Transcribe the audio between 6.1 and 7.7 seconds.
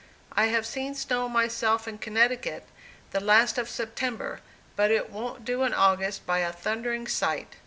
by a thundering sight."